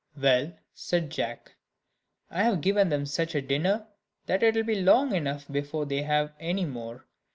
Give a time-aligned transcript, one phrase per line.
[0.19, 1.57] "Well," said Jack,
[2.31, 3.85] "I have given them such a dinner,
[4.25, 7.05] that it will be long enough before they have any more."